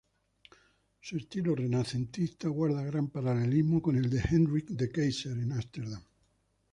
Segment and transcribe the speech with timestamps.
[0.99, 6.01] Su estilo renacentista guarda gran paralelismo con el de Hendrick de Keyser en Ámsterdam.